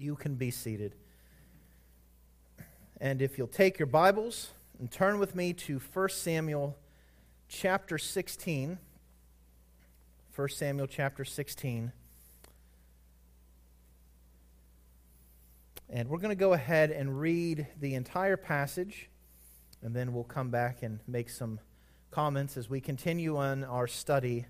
[0.00, 0.94] You can be seated.
[3.00, 6.76] And if you'll take your Bibles and turn with me to 1 Samuel
[7.48, 8.78] chapter 16.
[10.34, 11.92] 1 Samuel chapter 16.
[15.88, 19.08] And we're going to go ahead and read the entire passage,
[19.82, 21.60] and then we'll come back and make some
[22.10, 24.46] comments as we continue on our study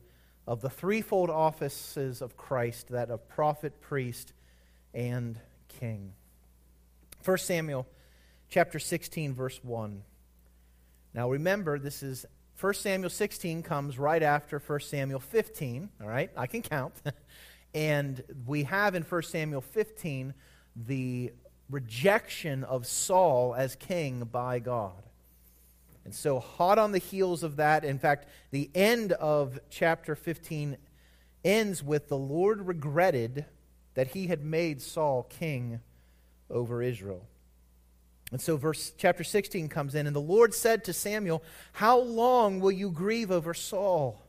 [0.46, 4.32] of the threefold offices of Christ that of prophet, priest,
[4.96, 5.38] and
[5.68, 6.14] king.
[7.24, 7.86] 1 Samuel
[8.48, 10.02] chapter 16 verse 1.
[11.14, 12.24] Now remember this is
[12.58, 16.30] 1 Samuel 16 comes right after 1 Samuel 15, all right?
[16.36, 16.94] I can count.
[17.74, 20.32] and we have in 1 Samuel 15
[20.86, 21.32] the
[21.68, 25.02] rejection of Saul as king by God.
[26.04, 30.78] And so, hot on the heels of that, in fact, the end of chapter 15
[31.44, 33.44] ends with the Lord regretted
[33.96, 35.80] that he had made Saul king
[36.48, 37.26] over Israel.
[38.30, 42.60] And so verse chapter 16 comes in and the Lord said to Samuel, "How long
[42.60, 44.22] will you grieve over Saul,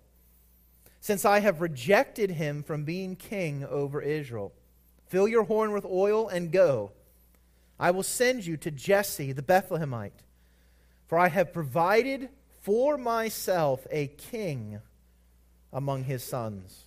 [1.01, 4.53] since I have rejected him from being king over Israel?
[5.07, 6.91] Fill your horn with oil and go.
[7.79, 10.23] I will send you to Jesse the Bethlehemite,
[11.07, 12.29] for I have provided
[12.61, 14.79] for myself a king
[15.73, 16.86] among his sons."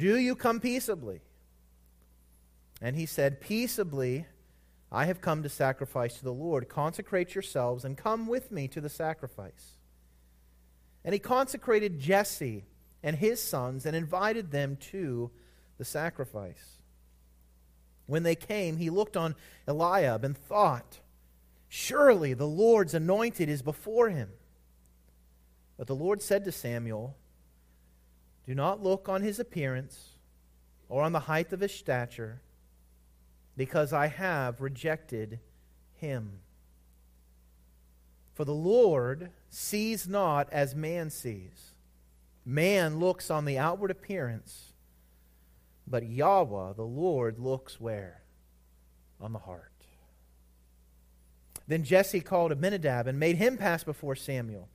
[0.00, 1.20] do you come peaceably?
[2.80, 4.24] And he said, Peaceably,
[4.90, 6.70] I have come to sacrifice to the Lord.
[6.70, 9.76] Consecrate yourselves and come with me to the sacrifice.
[11.04, 12.64] And he consecrated Jesse
[13.02, 15.30] and his sons and invited them to
[15.76, 16.78] the sacrifice.
[18.06, 19.36] When they came, he looked on
[19.68, 20.98] Eliab and thought,
[21.68, 24.30] Surely the Lord's anointed is before him.
[25.76, 27.16] But the Lord said to Samuel,
[28.46, 30.16] do not look on his appearance
[30.88, 32.40] or on the height of his stature,
[33.56, 35.38] because I have rejected
[35.94, 36.40] him.
[38.34, 41.74] For the Lord sees not as man sees.
[42.44, 44.72] Man looks on the outward appearance,
[45.86, 48.22] but Yahweh, the Lord, looks where?
[49.20, 49.70] On the heart.
[51.68, 54.68] Then Jesse called Abinadab and made him pass before Samuel.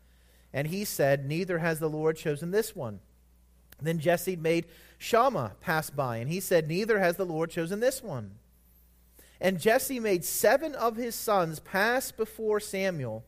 [0.54, 3.02] And he said, Neither has the Lord chosen this one.
[3.82, 4.66] Then Jesse made
[4.98, 8.32] Shammah pass by, and he said, Neither has the Lord chosen this one.
[9.42, 13.26] And Jesse made seven of his sons pass before Samuel.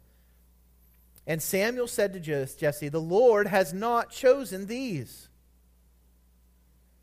[1.26, 5.28] And Samuel said to Jesse, The Lord has not chosen these.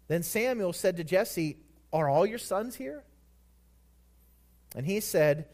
[0.09, 1.59] Then Samuel said to Jesse,
[1.93, 3.05] Are all your sons here?
[4.75, 5.47] And he said,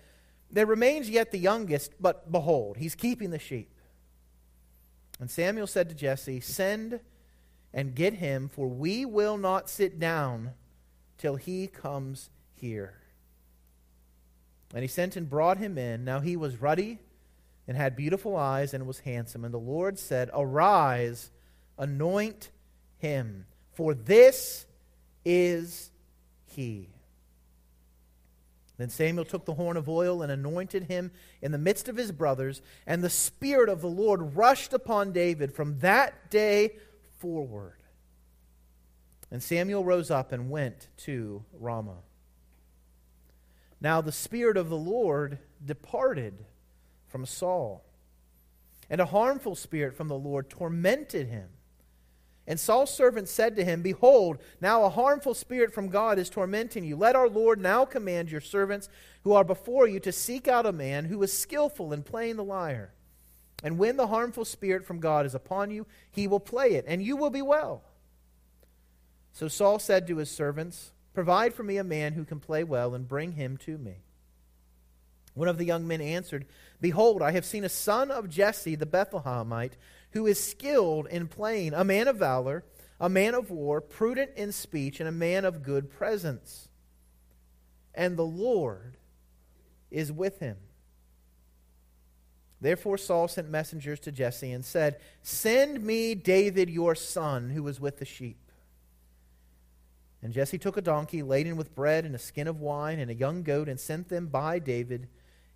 [0.50, 3.74] There remains yet the youngest, but behold, he's keeping the sheep.
[5.18, 7.00] And Samuel said to Jesse, Send
[7.72, 10.53] and get him, for we will not sit down
[11.19, 12.94] till he comes here.
[14.75, 16.04] And he sent and brought him in.
[16.04, 16.98] Now he was ruddy
[17.66, 19.44] and had beautiful eyes and was handsome.
[19.44, 21.31] And the Lord said, Arise,
[21.78, 22.50] anoint
[22.98, 24.66] him, for this
[25.25, 25.91] is
[26.47, 26.88] he.
[28.76, 31.10] Then Samuel took the horn of oil and anointed him
[31.42, 35.52] in the midst of his brothers, and the Spirit of the Lord rushed upon David
[35.52, 36.76] from that day
[37.20, 37.76] forward.
[39.31, 42.03] And Samuel rose up and went to Ramah.
[43.81, 46.44] Now the Spirit of the Lord departed
[47.08, 47.84] from Saul,
[48.88, 51.48] and a harmful spirit from the Lord tormented him.
[52.47, 56.84] And Saul's servant said to him, Behold, now a harmful spirit from God is tormenting
[56.84, 56.97] you.
[56.97, 58.88] Let our Lord now command your servants
[59.22, 62.44] who are before you to seek out a man who is skillful in playing the
[62.44, 62.93] lyre.
[63.62, 67.02] And when the harmful spirit from God is upon you, he will play it, and
[67.02, 67.82] you will be well.
[69.32, 72.94] So Saul said to his servants, Provide for me a man who can play well,
[72.94, 73.96] and bring him to me.
[75.34, 76.46] One of the young men answered,
[76.80, 79.74] Behold, I have seen a son of Jesse the Bethlehemite,
[80.12, 82.64] who is skilled in playing, a man of valor,
[82.98, 86.68] a man of war, prudent in speech, and a man of good presence.
[87.94, 88.96] And the Lord
[89.90, 90.56] is with him.
[92.60, 97.80] Therefore Saul sent messengers to Jesse and said, Send me David your son, who was
[97.80, 98.36] with the sheep.
[100.22, 103.14] And Jesse took a donkey laden with bread and a skin of wine and a
[103.14, 105.08] young goat and sent them by David,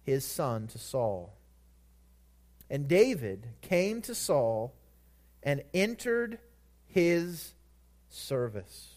[0.02, 1.34] his son, to Saul.
[2.70, 4.74] And David came to Saul
[5.42, 6.38] and entered
[6.86, 7.52] his
[8.08, 8.94] service.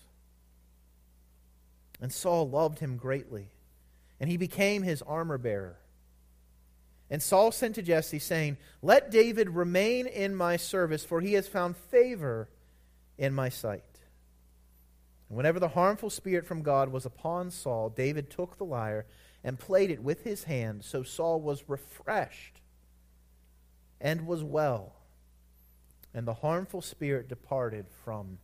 [1.99, 3.49] And Saul loved him greatly,
[4.19, 5.77] and he became his armor bearer.
[7.09, 11.47] And Saul sent to Jesse, saying, Let David remain in my service, for he has
[11.47, 12.49] found favor
[13.17, 13.83] in my sight.
[15.29, 19.05] And whenever the harmful spirit from God was upon Saul, David took the lyre
[19.43, 20.83] and played it with his hand.
[20.83, 22.59] So Saul was refreshed
[23.99, 24.93] and was well,
[26.13, 28.37] and the harmful spirit departed from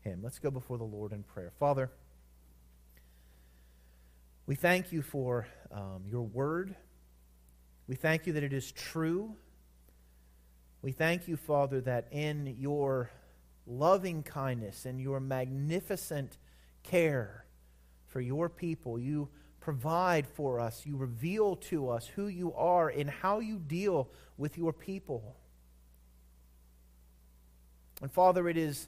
[0.00, 0.20] him.
[0.22, 1.52] Let's go before the Lord in prayer.
[1.58, 1.90] Father,
[4.46, 6.74] we thank you for um, your word.
[7.88, 9.34] We thank you that it is true.
[10.82, 13.10] We thank you, Father, that in your
[13.66, 16.36] loving kindness and your magnificent
[16.82, 17.46] care
[18.06, 19.28] for your people, you
[19.60, 24.56] provide for us, you reveal to us who you are and how you deal with
[24.56, 25.36] your people.
[28.00, 28.86] And Father, it is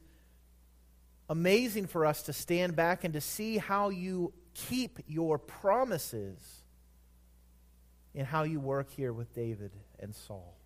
[1.28, 6.59] amazing for us to stand back and to see how you keep your promises
[8.14, 10.56] in how you work here with David and Saul.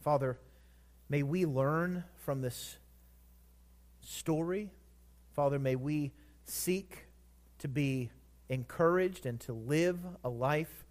[0.00, 0.38] Father,
[1.08, 2.76] may we learn from this
[4.00, 4.70] story.
[5.34, 6.12] Father, may we
[6.44, 7.06] seek
[7.58, 8.10] to be
[8.48, 10.84] encouraged and to live a life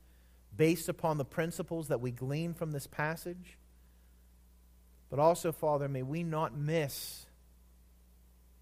[0.55, 3.57] based upon the principles that we glean from this passage.
[5.09, 7.25] But also, Father, may we not miss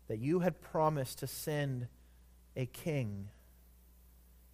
[0.07, 1.87] that you had promised to send
[2.55, 3.29] a king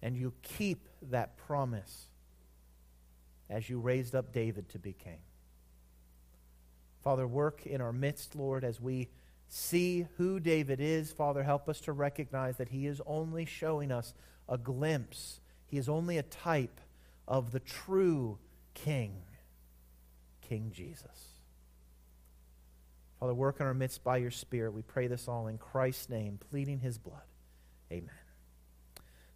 [0.02, 2.08] and you keep that promise
[3.48, 5.20] as you raised up David to be king.
[7.02, 9.08] Father, work in our midst, Lord, as we
[9.48, 11.12] see who David is.
[11.12, 14.12] Father, help us to recognize that he is only showing us
[14.48, 16.80] a glimpse, he is only a type
[17.26, 18.38] of the true
[18.74, 19.22] king,
[20.40, 21.36] King Jesus.
[23.18, 24.72] Father, work in our midst by your Spirit.
[24.72, 27.22] We pray this all in Christ's name, pleading his blood.
[27.90, 28.25] Amen.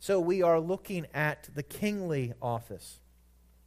[0.02, 3.00] So we are looking at the kingly office.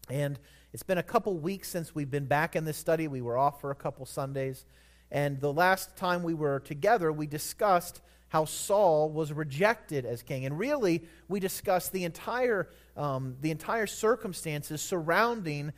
[0.10, 0.40] And
[0.74, 3.08] it's been a couple weeks since we've been back in this study.
[3.08, 4.66] We were off for a couple Sundays.
[5.12, 10.48] And the last time we were together, we discussed how Saul was rejected as king.
[10.48, 15.72] And really, we discussed the entire, um, the entire circumstances surrounding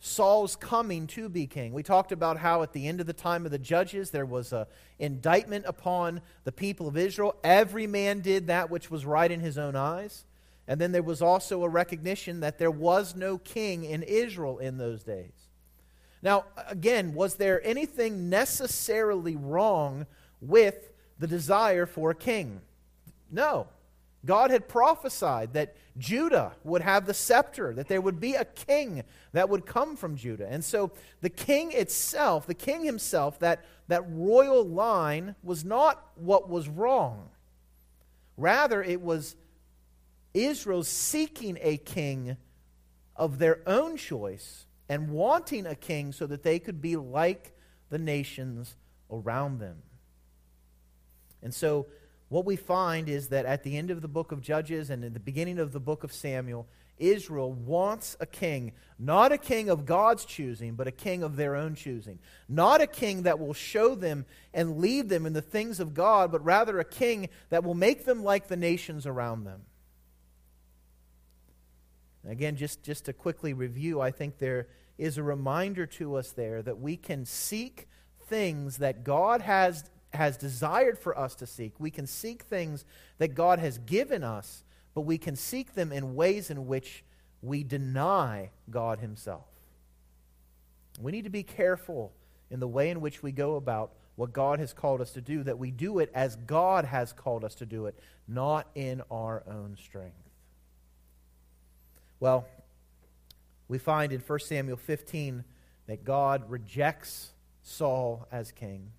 [0.00, 1.72] Saul's coming to be king.
[1.72, 4.52] We talked about how at the end of the time of the judges there was
[4.52, 4.66] an
[4.98, 7.36] indictment upon the people of Israel.
[7.42, 10.26] Every man did that which was right in his own eyes.
[10.66, 14.78] And then there was also a recognition that there was no king in Israel in
[14.78, 15.48] those days.
[16.22, 20.06] Now, again, was there anything necessarily wrong
[20.40, 22.62] with the desire for a king?
[23.30, 23.68] No.
[24.24, 29.04] God had prophesied that Judah would have the scepter, that there would be a king
[29.32, 30.46] that would come from Judah.
[30.48, 36.48] And so the king itself, the king himself, that, that royal line was not what
[36.48, 37.30] was wrong.
[38.36, 39.36] Rather, it was
[40.32, 42.36] Israel seeking a king
[43.14, 47.52] of their own choice and wanting a king so that they could be like
[47.90, 48.76] the nations
[49.10, 49.82] around them.
[51.42, 51.86] And so
[52.28, 55.12] what we find is that at the end of the book of Judges and in
[55.12, 56.66] the beginning of the book of Samuel,
[56.96, 61.56] Israel wants a king, not a king of God's choosing, but a king of their
[61.56, 62.18] own choosing.
[62.48, 66.30] Not a king that will show them and lead them in the things of God,
[66.30, 69.62] but rather a king that will make them like the nations around them.
[72.26, 76.62] Again, just, just to quickly review, I think there is a reminder to us there
[76.62, 77.88] that we can seek
[78.26, 81.74] things that God has has desired for us to seek.
[81.78, 82.84] We can seek things
[83.18, 87.04] that God has given us, but we can seek them in ways in which
[87.42, 89.46] we deny God Himself.
[91.00, 92.12] We need to be careful
[92.50, 95.42] in the way in which we go about what God has called us to do,
[95.42, 99.42] that we do it as God has called us to do it, not in our
[99.48, 100.14] own strength.
[102.20, 102.46] Well,
[103.66, 105.44] we find in 1 Samuel 15
[105.86, 108.92] that God rejects Saul as king.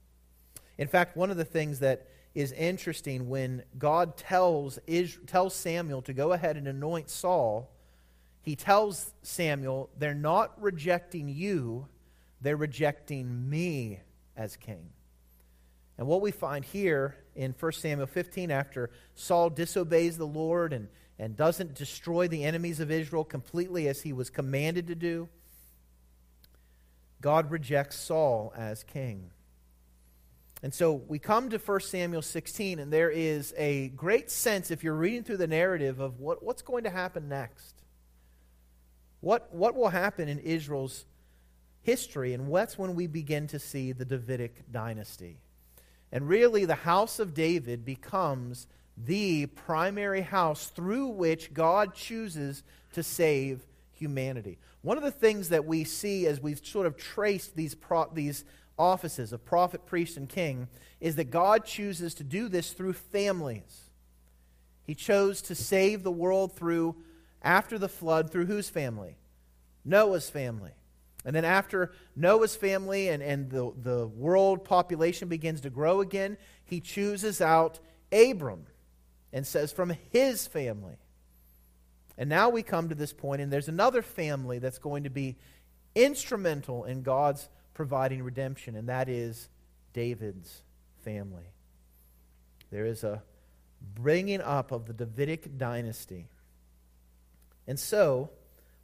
[0.77, 4.77] In fact, one of the things that is interesting when God tells,
[5.25, 7.71] tells Samuel to go ahead and anoint Saul,
[8.41, 11.87] he tells Samuel, they're not rejecting you,
[12.41, 14.01] they're rejecting me
[14.35, 14.89] as king.
[15.97, 20.89] And what we find here in 1 Samuel 15, after Saul disobeys the Lord and,
[21.17, 25.29] and doesn't destroy the enemies of Israel completely as he was commanded to do,
[27.21, 29.31] God rejects Saul as king.
[30.65, 34.83] And so we come to 1 Samuel 16, and there is a great sense, if
[34.83, 37.83] you're reading through the narrative, of what, what's going to happen next.
[39.19, 41.05] What, what will happen in Israel's
[41.83, 42.33] history?
[42.33, 45.37] And that's when we begin to see the Davidic dynasty.
[46.11, 48.65] And really, the house of David becomes
[48.97, 54.57] the primary house through which God chooses to save humanity.
[54.81, 58.45] One of the things that we see as we've sort of traced these, pro- these
[58.77, 60.67] offices of prophet, priest, and king
[60.99, 63.89] is that God chooses to do this through families.
[64.83, 66.95] He chose to save the world through,
[67.41, 69.17] after the flood, through whose family?
[69.83, 70.71] Noah's family.
[71.23, 76.37] And then after Noah's family and, and the, the world population begins to grow again,
[76.63, 77.79] he chooses out
[78.11, 78.67] Abram
[79.33, 80.97] and says, from his family.
[82.17, 85.35] And now we come to this point, and there's another family that's going to be
[85.95, 89.49] instrumental in God's providing redemption, and that is
[89.93, 90.63] David's
[91.03, 91.51] family.
[92.71, 93.21] There is a
[93.93, 96.27] bringing up of the Davidic dynasty.
[97.67, 98.31] And so,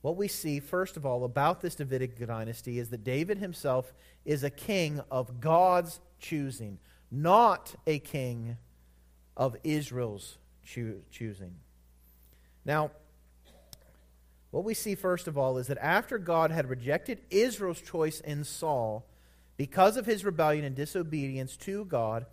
[0.01, 3.93] what we see, first of all, about this Davidic dynasty is that David himself
[4.25, 6.77] is a king of God's choosing,
[7.09, 8.57] not a king
[9.37, 11.55] of Israel's choo- choosing.
[12.65, 12.91] Now,
[14.51, 18.43] what we see, first of all, is that after God had rejected Israel's choice in
[18.43, 19.05] Saul
[19.57, 22.25] because of his rebellion and disobedience to God,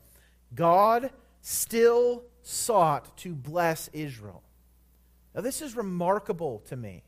[0.55, 1.11] God
[1.41, 4.43] still sought to bless Israel.
[5.35, 7.05] Now, this is remarkable to me.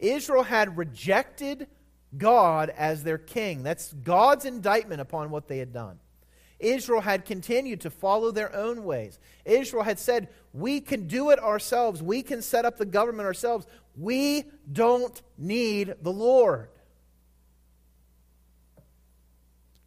[0.00, 1.68] Israel had rejected
[2.16, 3.62] God as their king.
[3.62, 6.00] That's God's indictment upon what they had done.
[6.58, 9.18] Israel had continued to follow their own ways.
[9.44, 12.02] Israel had said, We can do it ourselves.
[12.02, 13.66] We can set up the government ourselves.
[13.96, 16.68] We don't need the Lord.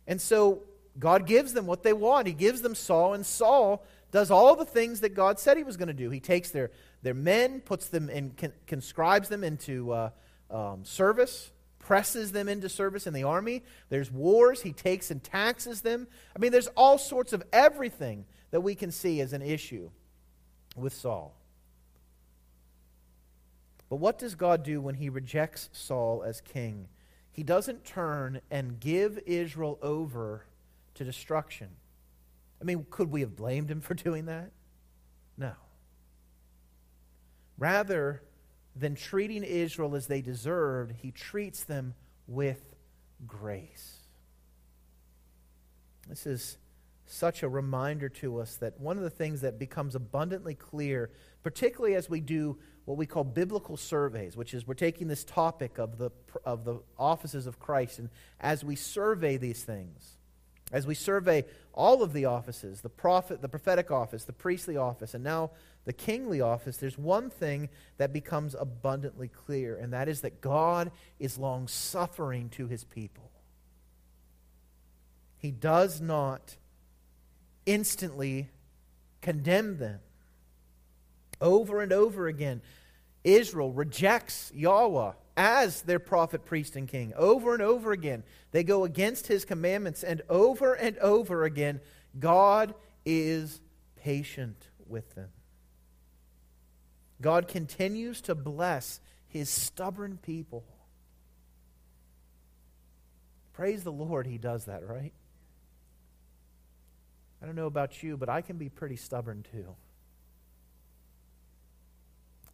[0.07, 0.63] And so
[0.99, 2.27] God gives them what they want.
[2.27, 5.77] He gives them Saul, and Saul does all the things that God said he was
[5.77, 6.09] going to do.
[6.09, 6.71] He takes their,
[7.01, 10.09] their men, puts them in, con- conscribes them into uh,
[10.49, 13.63] um, service, presses them into service in the army.
[13.89, 14.61] There's wars.
[14.61, 16.07] He takes and taxes them.
[16.35, 19.89] I mean, there's all sorts of everything that we can see as an issue
[20.75, 21.35] with Saul.
[23.89, 26.87] But what does God do when he rejects Saul as king?
[27.31, 30.45] He doesn't turn and give Israel over
[30.95, 31.69] to destruction.
[32.61, 34.51] I mean, could we have blamed him for doing that?
[35.37, 35.51] No.
[37.57, 38.23] Rather
[38.75, 41.93] than treating Israel as they deserved, he treats them
[42.27, 42.75] with
[43.27, 43.99] grace.
[46.07, 46.57] This is
[47.05, 51.11] such a reminder to us that one of the things that becomes abundantly clear,
[51.43, 55.77] particularly as we do what we call biblical surveys, which is we're taking this topic
[55.79, 56.11] of the,
[56.43, 60.17] of the offices of Christ, and as we survey these things,
[60.71, 65.13] as we survey all of the offices, the prophet, the prophetic office, the priestly office,
[65.13, 65.51] and now
[65.85, 70.91] the kingly office, there's one thing that becomes abundantly clear, and that is that God
[71.19, 73.31] is long suffering to his people.
[75.37, 76.55] He does not
[77.65, 78.49] instantly
[79.21, 79.99] condemn them.
[81.45, 82.63] Over and over again,
[83.23, 87.13] Israel rejects Yahweh as their prophet, priest, and king.
[87.15, 91.81] Over and over again, they go against his commandments, and over and over again,
[92.17, 92.73] God
[93.05, 93.61] is
[93.95, 95.29] patient with them.
[97.21, 100.65] God continues to bless his stubborn people.
[103.53, 105.13] Praise the Lord, he does that, right?
[107.39, 109.75] I don't know about you, but I can be pretty stubborn too.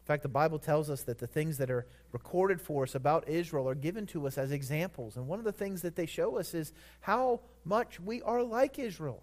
[0.01, 3.27] In fact, the Bible tells us that the things that are recorded for us about
[3.29, 5.15] Israel are given to us as examples.
[5.15, 8.79] And one of the things that they show us is how much we are like
[8.79, 9.21] Israel.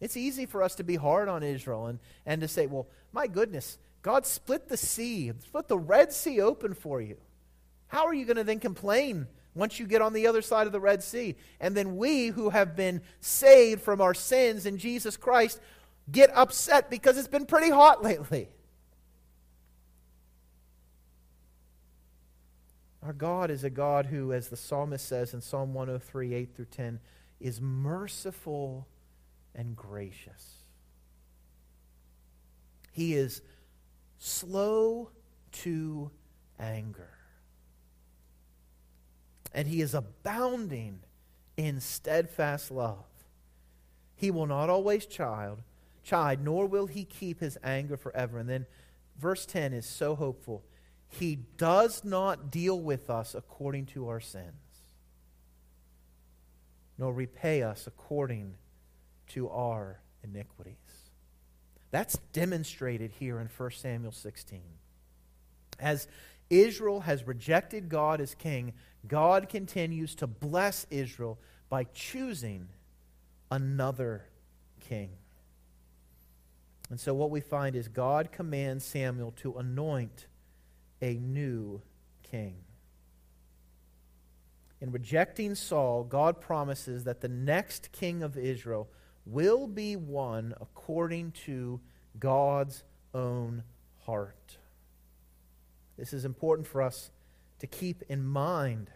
[0.00, 3.26] It's easy for us to be hard on Israel and, and to say, well, my
[3.26, 7.18] goodness, God split the sea, split the Red Sea open for you.
[7.86, 10.72] How are you going to then complain once you get on the other side of
[10.72, 11.36] the Red Sea.
[11.60, 15.60] And then we who have been saved from our sins in Jesus Christ
[16.10, 18.48] get upset because it's been pretty hot lately.
[23.02, 26.64] Our God is a God who, as the psalmist says in Psalm 103, 8 through
[26.66, 27.00] 10,
[27.40, 28.86] is merciful
[29.54, 30.58] and gracious.
[32.92, 33.42] He is
[34.18, 35.10] slow
[35.52, 36.10] to
[36.60, 37.10] anger
[39.54, 41.00] and he is abounding
[41.56, 43.04] in steadfast love.
[44.14, 45.58] He will not always chide,
[46.02, 48.38] chide, nor will he keep his anger forever.
[48.38, 48.66] And then
[49.18, 50.62] verse 10 is so hopeful.
[51.18, 54.54] He does not deal with us according to our sins,
[56.96, 58.54] nor repay us according
[59.28, 60.74] to our iniquities.
[61.90, 64.62] That's demonstrated here in 1 Samuel 16.
[65.78, 66.08] As
[66.48, 68.72] Israel has rejected God as king,
[69.06, 71.38] God continues to bless Israel
[71.68, 72.68] by choosing
[73.50, 74.24] another
[74.80, 75.10] king.
[76.88, 80.26] And so what we find is God commands Samuel to anoint
[81.02, 81.82] a new
[82.22, 82.56] king.
[84.80, 88.88] In rejecting Saul, God promises that the next king of Israel
[89.26, 91.80] will be one according to
[92.18, 92.82] God's
[93.14, 93.62] own
[94.06, 94.56] heart.
[95.96, 97.10] This is important for us
[97.60, 98.90] to keep in mind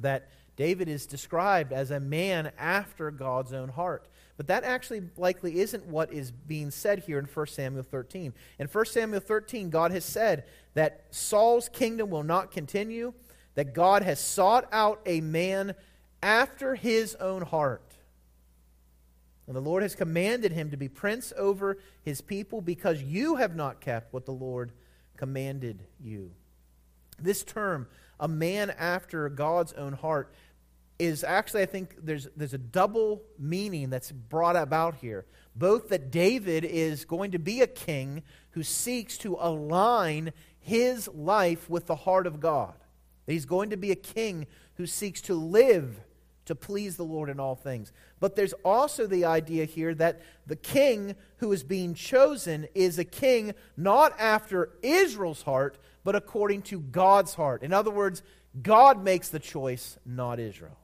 [0.00, 4.08] that David is described as a man after God's own heart.
[4.36, 8.34] But that actually likely isn't what is being said here in 1 Samuel 13.
[8.58, 13.14] In 1 Samuel 13, God has said that Saul's kingdom will not continue,
[13.54, 15.74] that God has sought out a man
[16.22, 17.94] after his own heart.
[19.46, 23.54] And the Lord has commanded him to be prince over his people because you have
[23.54, 24.72] not kept what the Lord
[25.16, 26.30] commanded you.
[27.20, 27.86] This term,
[28.18, 30.32] a man after God's own heart,
[30.98, 35.26] is actually, I think, there's, there's a double meaning that's brought about here.
[35.54, 40.32] Both that David is going to be a king who seeks to align
[40.64, 42.74] his life with the heart of God.
[43.26, 46.00] He's going to be a king who seeks to live
[46.46, 47.92] to please the Lord in all things.
[48.18, 53.04] But there's also the idea here that the king who is being chosen is a
[53.04, 57.62] king not after Israel's heart, but according to God's heart.
[57.62, 58.22] In other words,
[58.62, 60.78] God makes the choice, not Israel.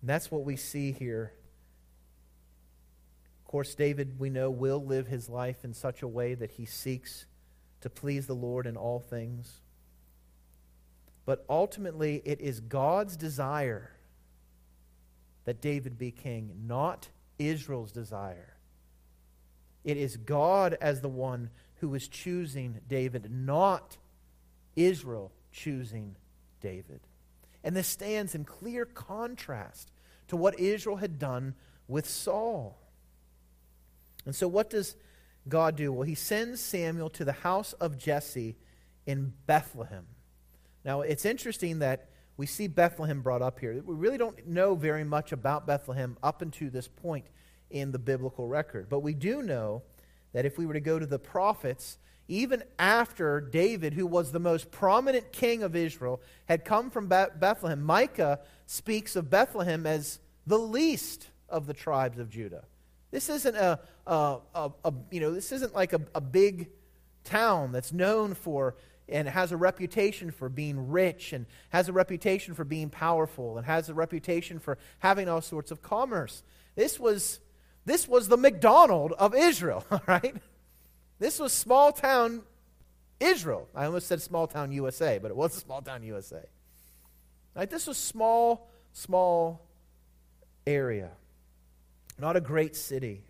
[0.00, 1.32] And that's what we see here.
[3.54, 7.26] Course, David, we know, will live his life in such a way that he seeks
[7.82, 9.60] to please the Lord in all things.
[11.24, 13.92] But ultimately, it is God's desire
[15.44, 18.56] that David be king, not Israel's desire.
[19.84, 23.98] It is God as the one who is choosing David, not
[24.74, 26.16] Israel choosing
[26.60, 27.02] David.
[27.62, 29.92] And this stands in clear contrast
[30.26, 31.54] to what Israel had done
[31.86, 32.80] with Saul.
[34.26, 34.96] And so, what does
[35.48, 35.92] God do?
[35.92, 38.56] Well, he sends Samuel to the house of Jesse
[39.06, 40.06] in Bethlehem.
[40.84, 43.80] Now, it's interesting that we see Bethlehem brought up here.
[43.84, 47.26] We really don't know very much about Bethlehem up until this point
[47.70, 48.88] in the biblical record.
[48.88, 49.82] But we do know
[50.32, 54.40] that if we were to go to the prophets, even after David, who was the
[54.40, 60.58] most prominent king of Israel, had come from Bethlehem, Micah speaks of Bethlehem as the
[60.58, 62.64] least of the tribes of Judah.
[63.14, 66.70] This isn't a, a, a, a you know, this isn't like a, big
[67.22, 68.74] town that's known for
[69.08, 73.66] and has a reputation for being rich and has a reputation for being powerful and
[73.66, 76.42] has a reputation for having all sorts of commerce.
[76.74, 77.38] This was,
[77.84, 80.34] this was the McDonald of Israel, all right?
[81.20, 82.42] This was small town
[83.20, 83.68] Israel.
[83.76, 86.42] I almost said small town USA, but it was small town USA.
[87.54, 87.70] Right?
[87.70, 89.68] This was small, small
[90.66, 91.12] area,
[92.18, 93.22] not a great city.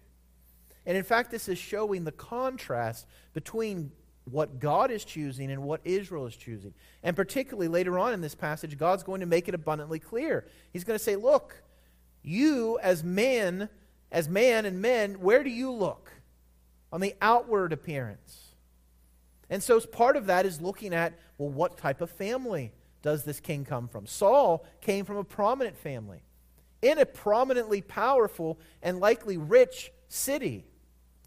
[0.86, 3.92] And in fact, this is showing the contrast between
[4.30, 6.74] what God is choosing and what Israel is choosing.
[7.02, 10.46] And particularly later on in this passage, God's going to make it abundantly clear.
[10.72, 11.62] He's going to say, Look,
[12.22, 13.68] you as man,
[14.10, 16.10] as man and men, where do you look?
[16.92, 18.54] On the outward appearance.
[19.50, 23.40] And so part of that is looking at, well, what type of family does this
[23.40, 24.06] king come from?
[24.06, 26.23] Saul came from a prominent family
[26.84, 30.66] in a prominently powerful and likely rich city.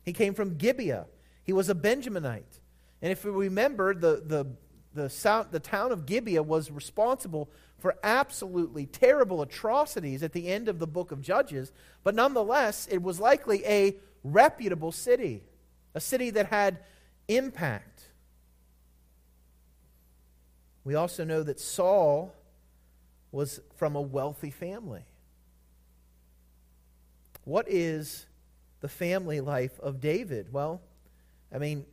[0.06, 1.08] He came from Gibeah.
[1.44, 2.60] He was a Benjaminite.
[3.02, 4.46] And if we remember, the, the,
[4.94, 10.78] the, the town of Gibeah was responsible for absolutely terrible atrocities at the end of
[10.78, 11.72] the book of Judges,
[12.04, 15.44] but nonetheless, it was likely a reputable city,
[15.96, 16.80] a city that had
[17.28, 18.04] impact.
[20.84, 22.34] We also know that Saul
[23.32, 25.04] was from a wealthy family.
[27.48, 28.26] What is
[28.82, 30.52] the family life of David?
[30.52, 30.82] Well,
[31.50, 31.86] I mean,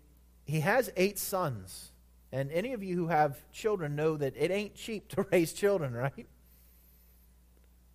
[0.44, 1.92] he has eight sons.
[2.32, 5.92] And any of you who have children know that it ain't cheap to raise children,
[5.94, 6.26] right?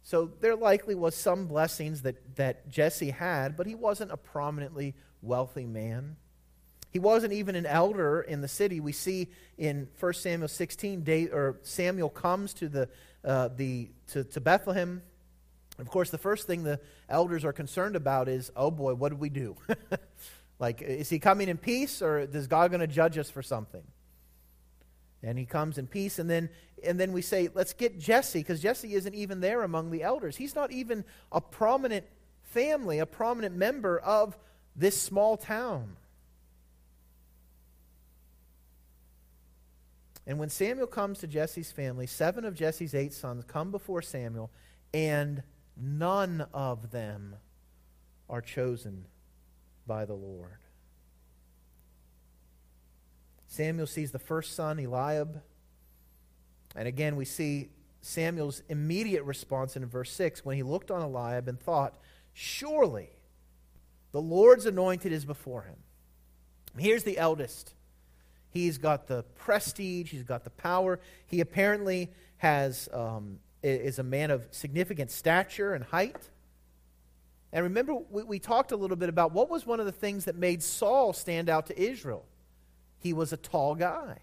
[0.03, 4.95] So there likely was some blessings that, that Jesse had, but he wasn't a prominently
[5.21, 6.15] wealthy man.
[6.91, 8.79] He wasn't even an elder in the city.
[8.79, 12.87] We see in 1 Samuel 16, Dave, or Samuel comes to, the,
[13.25, 15.01] uh, the, to, to Bethlehem.
[15.79, 19.19] Of course, the first thing the elders are concerned about is, oh boy, what did
[19.19, 19.55] we do?
[20.59, 23.83] Like, is he coming in peace or is God going to judge us for something?
[25.23, 26.49] And he comes in peace, and then
[26.81, 30.37] and then we say, let's get Jesse, because Jesse isn't even there among the elders.
[30.37, 32.05] He's not even a prominent
[32.43, 34.37] family, a prominent member of
[34.77, 35.97] this small town.
[40.25, 44.51] And when Samuel comes to Jesse's family, seven of Jesse's eight sons come before Samuel,
[44.93, 45.43] and
[45.81, 47.35] none of them
[48.29, 49.05] are chosen
[49.87, 50.59] by the Lord.
[53.47, 55.41] Samuel sees the first son, Eliab.
[56.75, 57.69] And again, we see
[58.01, 61.99] Samuel's immediate response in verse 6 when he looked on Eliab and thought,
[62.33, 63.09] Surely
[64.11, 65.75] the Lord's anointed is before him.
[66.77, 67.73] Here's the eldest.
[68.51, 70.99] He's got the prestige, he's got the power.
[71.25, 76.29] He apparently has, um, is a man of significant stature and height.
[77.51, 80.25] And remember, we, we talked a little bit about what was one of the things
[80.25, 82.25] that made Saul stand out to Israel
[82.99, 84.19] he was a tall guy.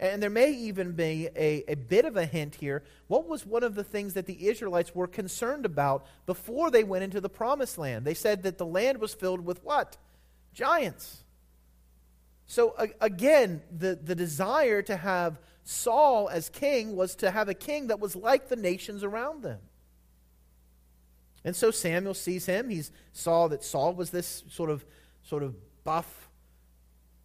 [0.00, 2.84] And there may even be a, a bit of a hint here.
[3.08, 7.02] What was one of the things that the Israelites were concerned about before they went
[7.02, 8.04] into the promised land?
[8.04, 9.96] They said that the land was filled with what?
[10.54, 11.24] Giants.
[12.46, 17.88] So, again, the, the desire to have Saul as king was to have a king
[17.88, 19.58] that was like the nations around them.
[21.44, 22.70] And so Samuel sees him.
[22.70, 24.86] He saw that Saul was this sort of,
[25.22, 25.54] sort of
[25.84, 26.30] buff,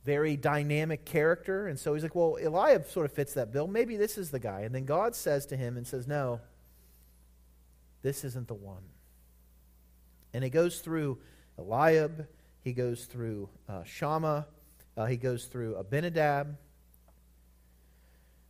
[0.04, 1.68] very dynamic character.
[1.68, 3.66] And so he's like, well, Eliab sort of fits that bill.
[3.66, 4.64] Maybe this is the guy.
[4.64, 6.42] And then God says to him and says, no,
[8.02, 8.84] this isn't the one.
[10.34, 11.18] And he goes through
[11.58, 12.28] Eliab,
[12.60, 14.48] he goes through uh, Shammah,
[14.98, 16.58] uh, he goes through Abinadab.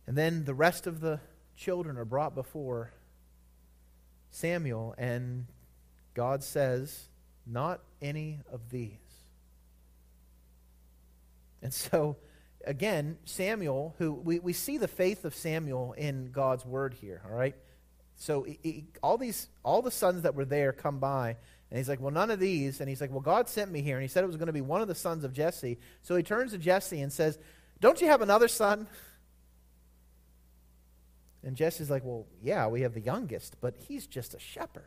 [0.06, 1.20] And then the rest of the
[1.56, 2.92] children are brought before
[4.30, 5.46] Samuel, and
[6.14, 7.08] God says,
[7.46, 8.98] Not any of these.
[11.62, 12.16] And so,
[12.66, 17.34] again, Samuel, who we, we see the faith of Samuel in God's word here, all
[17.34, 17.54] right?
[18.16, 21.36] So he, all these all the sons that were there come by,
[21.70, 22.80] and he's like, Well, none of these.
[22.80, 24.52] And he's like, Well, God sent me here, and he said it was going to
[24.52, 25.78] be one of the sons of Jesse.
[26.02, 27.38] So he turns to Jesse and says,
[27.80, 28.86] Don't you have another son?
[31.44, 34.84] And Jesse's like, Well, yeah, we have the youngest, but he's just a shepherd.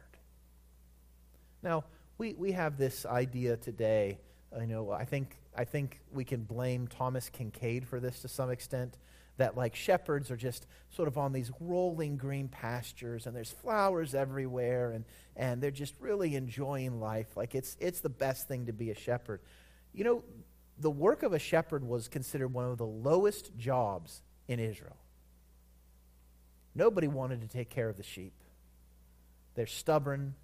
[1.64, 1.86] Now,
[2.18, 4.20] we, we have this idea today.
[4.60, 8.50] You know, I think I think we can blame Thomas Kinkade for this to some
[8.50, 8.98] extent.
[9.38, 14.16] That, like, shepherds are just sort of on these rolling green pastures and there's flowers
[14.16, 17.38] everywhere and, and they're just really enjoying life.
[17.38, 19.42] Like, it's, it's the best thing to be a shepherd.
[19.94, 20.24] You know,
[20.80, 24.98] the work of a shepherd was considered one of the lowest jobs in Israel.
[26.78, 28.34] Nobody wanted to take care of the sheep.
[29.56, 30.36] They're stubborn.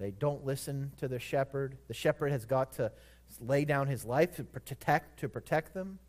[0.00, 1.78] They don't listen to their shepherd.
[1.86, 2.90] The shepherd has got to
[3.40, 6.00] lay down his life to protect, to protect them.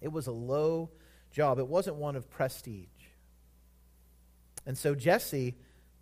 [0.00, 0.90] It was a low
[1.30, 2.88] job, it wasn't one of prestige.
[4.66, 5.54] And so Jesse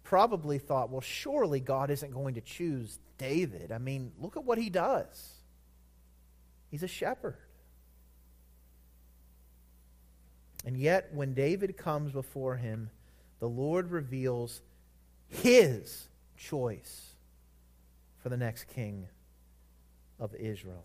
[0.03, 3.73] probably thought, well, surely God isn't going to choose David.
[3.73, 5.35] I mean, look at what he does.
[6.71, 7.37] He's a shepherd.
[10.65, 12.91] And yet, when David comes before him,
[13.41, 14.63] the Lord reveals
[15.29, 17.15] his choice
[18.23, 19.09] for the next king
[20.21, 20.85] of Israel.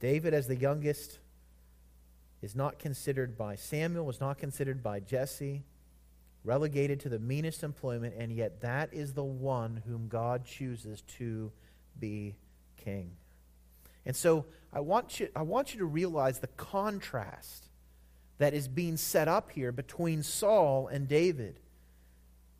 [0.00, 1.18] David, as the youngest,
[2.42, 5.62] is not considered by Samuel, was not considered by Jesse,
[6.44, 11.52] relegated to the meanest employment, and yet that is the one whom God chooses to
[11.98, 12.34] be
[12.76, 13.12] king.
[14.06, 17.68] And so I want you, I want you to realize the contrast
[18.38, 21.60] that is being set up here between Saul and David.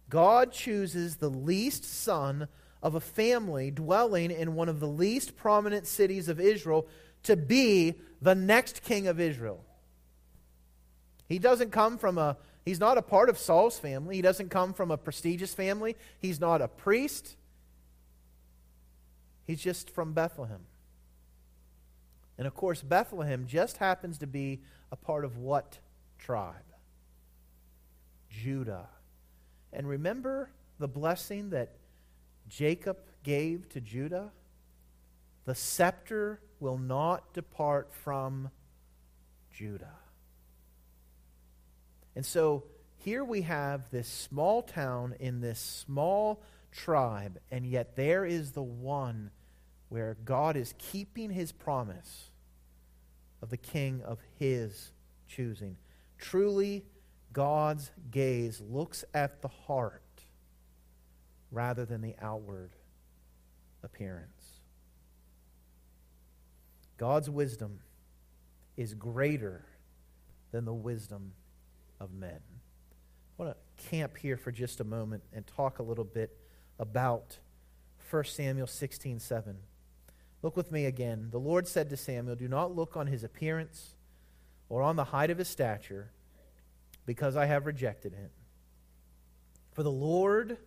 [0.08, 2.48] God chooses the least son
[2.82, 6.86] of a family dwelling in one of the least prominent cities of Israel
[7.22, 9.64] to be the next king of Israel.
[11.28, 14.16] He doesn't come from a, he's not a part of Saul's family.
[14.16, 15.96] He doesn't come from a prestigious family.
[16.18, 17.36] He's not a priest.
[19.46, 20.66] He's just from Bethlehem.
[22.40, 25.78] And of course, Bethlehem just happens to be a part of what
[26.18, 26.54] tribe?
[28.30, 28.88] Judah.
[29.74, 30.48] And remember
[30.78, 31.76] the blessing that
[32.48, 34.32] Jacob gave to Judah,
[35.44, 38.48] the scepter will not depart from
[39.52, 39.98] Judah.
[42.16, 42.64] And so
[42.96, 46.40] here we have this small town in this small
[46.72, 49.30] tribe, and yet there is the one
[49.90, 52.29] where God is keeping his promise
[53.42, 54.92] of the king of his
[55.28, 55.76] choosing.
[56.18, 56.84] Truly,
[57.32, 60.02] God's gaze looks at the heart
[61.50, 62.70] rather than the outward
[63.82, 64.60] appearance.
[66.96, 67.80] God's wisdom
[68.76, 69.64] is greater
[70.52, 71.32] than the wisdom
[71.98, 72.40] of men.
[73.38, 76.36] I want to camp here for just a moment and talk a little bit
[76.78, 77.38] about
[78.10, 79.56] 1 Samuel 16 7.
[80.42, 81.28] Look with me again.
[81.30, 83.94] The Lord said to Samuel, Do not look on his appearance
[84.68, 86.10] or on the height of his stature,
[87.04, 88.30] because I have rejected him.
[89.72, 90.58] For the Lord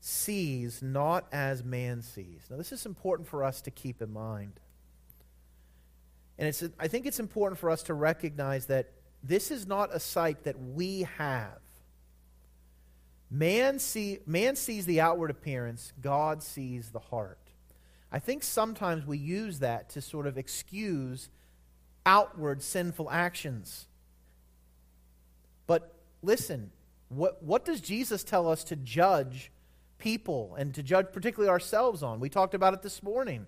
[0.00, 2.46] sees not as man sees.
[2.48, 4.52] Now, this is important for us to keep in mind.
[6.38, 9.98] And it's, I think it's important for us to recognize that this is not a
[9.98, 11.58] sight that we have.
[13.30, 17.47] Man, see, man sees the outward appearance, God sees the heart.
[18.10, 21.28] I think sometimes we use that to sort of excuse
[22.06, 23.86] outward sinful actions.
[25.66, 25.92] But
[26.22, 26.70] listen,
[27.10, 29.50] what, what does Jesus tell us to judge
[29.98, 32.20] people and to judge particularly ourselves on?
[32.20, 33.46] We talked about it this morning.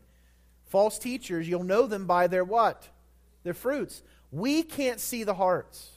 [0.67, 2.89] False teachers, you'll know them by their what?
[3.43, 4.03] Their fruits.
[4.31, 5.93] We can't see the hearts.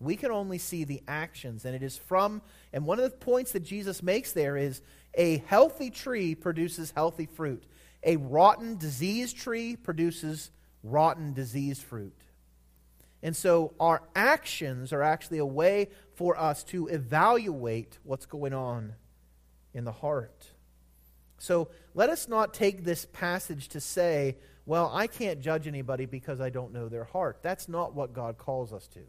[0.00, 1.64] We can only see the actions.
[1.64, 4.82] And it is from, and one of the points that Jesus makes there is
[5.14, 7.64] a healthy tree produces healthy fruit.
[8.06, 10.50] A rotten, diseased tree produces
[10.82, 12.16] rotten, diseased fruit.
[13.22, 18.94] And so our actions are actually a way for us to evaluate what's going on
[19.74, 20.46] in the heart.
[21.38, 26.40] So let us not take this passage to say, well, I can't judge anybody because
[26.40, 27.40] I don't know their heart.
[27.42, 29.00] That's not what God calls us to.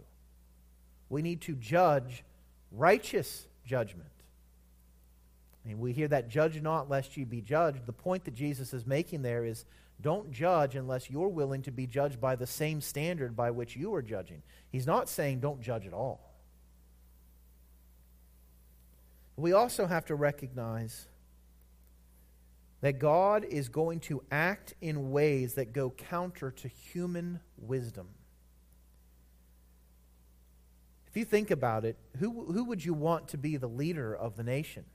[1.09, 2.23] We need to judge
[2.71, 4.09] righteous judgment.
[5.67, 7.85] And we hear that judge not lest ye be judged.
[7.85, 9.65] The point that Jesus is making there is
[9.99, 13.93] don't judge unless you're willing to be judged by the same standard by which you
[13.95, 14.43] are judging.
[14.69, 16.35] He's not saying don't judge at all.
[19.35, 21.07] We also have to recognize
[22.81, 28.07] that God is going to act in ways that go counter to human wisdom.
[31.07, 34.35] If you think about it, who, who would you want to be the leader of
[34.35, 34.85] the nation?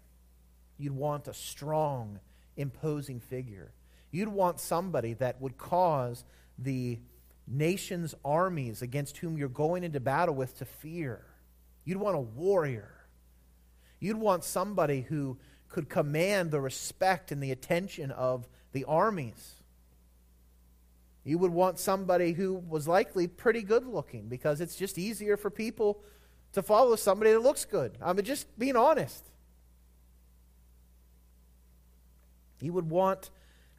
[0.83, 2.19] You'd want a strong,
[2.57, 3.73] imposing figure.
[4.11, 6.25] You'd want somebody that would cause
[6.59, 6.99] the
[7.47, 11.25] nation's armies against whom you're going into battle with to fear.
[11.85, 12.93] You'd want a warrior.
[14.01, 19.55] You'd want somebody who could command the respect and the attention of the armies.
[21.23, 25.49] You would want somebody who was likely pretty good looking because it's just easier for
[25.49, 26.03] people
[26.55, 27.97] to follow somebody that looks good.
[28.03, 29.25] I mean, just being honest.
[32.63, 33.31] He would want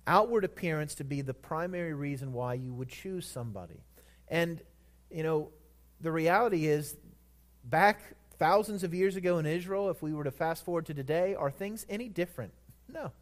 [0.06, 3.80] outward appearance to be the primary reason why you would choose somebody.
[4.28, 4.62] And,
[5.10, 5.52] you know,
[6.02, 6.98] the reality is,
[7.64, 8.02] back
[8.38, 11.50] thousands of years ago in Israel, if we were to fast forward to today, are
[11.50, 12.52] things any different?
[12.92, 13.14] No.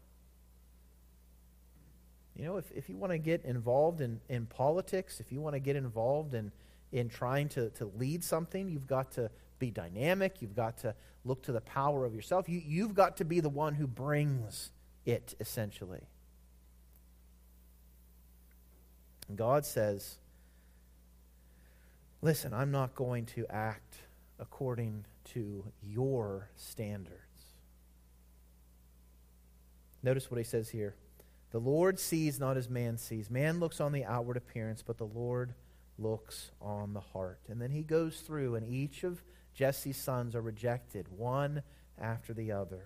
[2.34, 5.54] You know, if, if you want to get involved in, in politics, if you want
[5.54, 6.50] to get involved in,
[6.90, 10.42] in trying to, to lead something, you've got to be dynamic.
[10.42, 12.48] You've got to look to the power of yourself.
[12.48, 14.70] You, you've got to be the one who brings
[15.04, 16.06] it, essentially.
[19.28, 20.18] And God says,
[22.20, 23.96] Listen, I'm not going to act
[24.38, 27.18] according to your standards.
[30.04, 30.94] Notice what he says here.
[31.50, 33.28] The Lord sees not as man sees.
[33.28, 35.54] Man looks on the outward appearance, but the Lord
[35.98, 37.40] looks on the heart.
[37.48, 39.22] And then he goes through, and each of
[39.54, 41.62] Jesse's sons are rejected, one
[42.00, 42.84] after the other.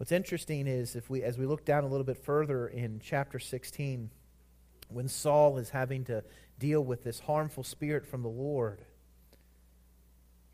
[0.00, 3.38] What's interesting is if we as we look down a little bit further in chapter
[3.38, 4.08] 16
[4.88, 6.24] when Saul is having to
[6.58, 8.80] deal with this harmful spirit from the Lord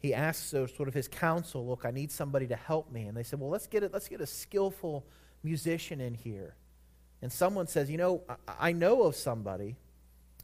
[0.00, 3.02] he asks sort of his counsel look I need somebody to help me.
[3.02, 5.06] And they said well let's get it let's get a skillful
[5.44, 6.56] musician in here.
[7.22, 9.76] And someone says you know I, I know of somebody.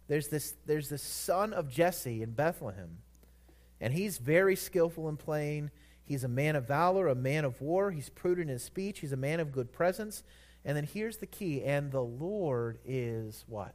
[0.06, 2.98] There's this there's this son of Jesse in Bethlehem
[3.80, 5.72] and he's very skillful in playing
[6.12, 7.90] He's a man of valor, a man of war.
[7.90, 8.98] He's prudent in his speech.
[8.98, 10.22] He's a man of good presence.
[10.62, 13.74] And then here's the key and the Lord is what?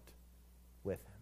[0.84, 1.18] With him.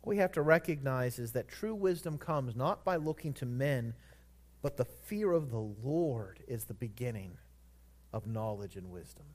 [0.00, 3.92] What we have to recognize is that true wisdom comes not by looking to men,
[4.62, 7.36] but the fear of the Lord is the beginning
[8.14, 9.26] of knowledge and wisdom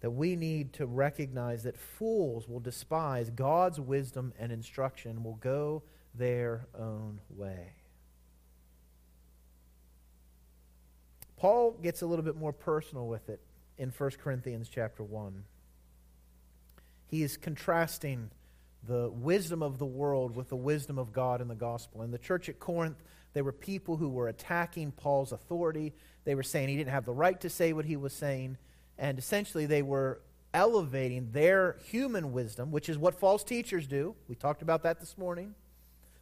[0.00, 5.82] that we need to recognize that fools will despise God's wisdom and instruction, will go
[6.14, 7.72] their own way.
[11.36, 13.40] Paul gets a little bit more personal with it
[13.76, 15.44] in 1 Corinthians chapter 1.
[17.06, 18.30] He is contrasting
[18.86, 22.02] the wisdom of the world with the wisdom of God and the gospel.
[22.02, 23.02] In the church at Corinth,
[23.34, 25.94] there were people who were attacking Paul's authority.
[26.24, 28.58] They were saying he didn't have the right to say what he was saying.
[28.98, 30.20] And essentially, they were
[30.52, 34.16] elevating their human wisdom, which is what false teachers do.
[34.28, 35.54] We talked about that this morning.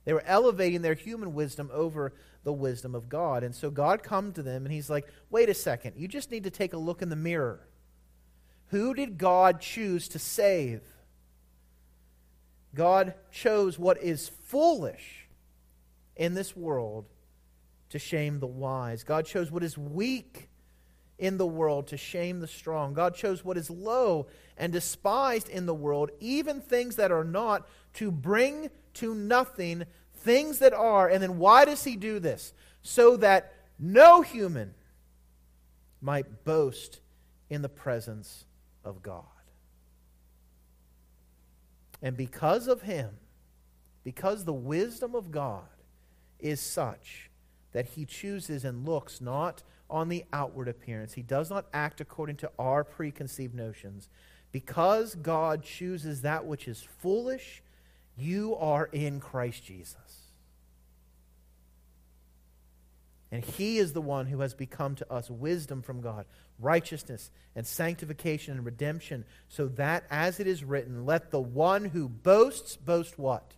[0.04, 2.12] They were elevating their human wisdom over
[2.44, 3.42] the wisdom of God.
[3.42, 5.94] And so God come to them and he's like, "Wait a second.
[5.96, 7.66] You just need to take a look in the mirror.
[8.68, 10.82] Who did God choose to save?
[12.74, 15.28] God chose what is foolish
[16.14, 17.06] in this world
[17.90, 19.02] to shame the wise.
[19.02, 20.48] God chose what is weak
[21.18, 22.92] in the world to shame the strong.
[22.92, 24.26] God chose what is low
[24.56, 30.58] and despised in the world, even things that are not, to bring to nothing things
[30.58, 31.08] that are.
[31.08, 32.52] And then why does He do this?
[32.82, 34.74] So that no human
[36.00, 37.00] might boast
[37.48, 38.44] in the presence
[38.84, 39.24] of God.
[42.02, 43.10] And because of Him,
[44.04, 45.64] because the wisdom of God
[46.38, 47.30] is such
[47.72, 51.12] that He chooses and looks not on the outward appearance.
[51.14, 54.08] He does not act according to our preconceived notions.
[54.52, 57.62] Because God chooses that which is foolish,
[58.16, 59.96] you are in Christ Jesus.
[63.30, 66.26] And He is the one who has become to us wisdom from God,
[66.58, 72.08] righteousness and sanctification and redemption, so that, as it is written, let the one who
[72.08, 73.52] boasts boast what?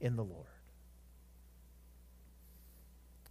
[0.00, 0.46] In the Lord.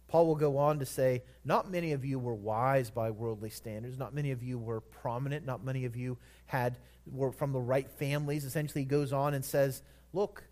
[0.08, 3.98] Paul will go on to say, Not many of you were wise by worldly standards.
[3.98, 5.46] Not many of you were prominent.
[5.46, 8.44] Not many of you had, were from the right families.
[8.44, 10.44] Essentially, he goes on and says, Look,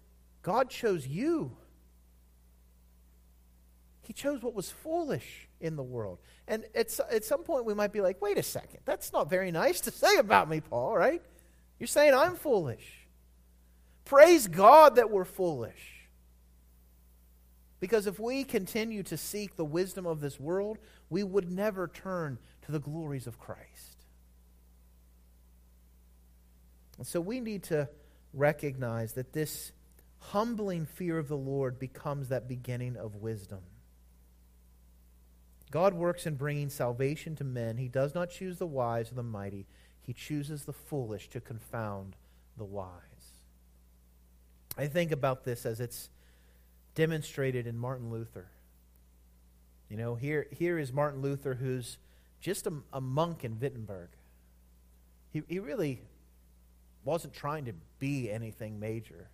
[0.43, 1.57] God chose you.
[4.03, 6.21] He chose what was foolish in the world.
[6.47, 9.51] And at, at some point, we might be like, wait a second, that's not very
[9.51, 11.23] nice to say about me, Paul, right?
[11.81, 13.09] You're saying I'm foolish.
[14.05, 15.96] Praise God that we're foolish.
[17.79, 20.79] Because if we continue to seek the wisdom of this world,
[21.11, 24.07] we would never turn to the glories of Christ.
[26.97, 27.89] And so we need to
[28.33, 29.73] recognize that this
[30.19, 33.61] humbling fear of the Lord becomes that beginning of wisdom.
[35.71, 37.77] God works in bringing salvation to men.
[37.77, 39.67] He does not choose the wise or the mighty,
[40.01, 42.17] He chooses the foolish to confound
[42.57, 42.93] the wise.
[44.79, 46.11] I think about this as it's
[46.97, 48.49] demonstrated in Martin Luther.
[49.89, 51.99] You know, here, here is Martin Luther, who's
[52.41, 54.09] just a, a monk in Wittenberg.
[55.31, 56.01] He, he really
[57.05, 59.29] wasn't trying to be anything major.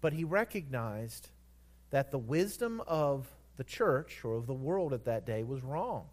[0.00, 1.30] But he recognized
[1.90, 6.06] that the wisdom of the church or of the world at that day was wrong.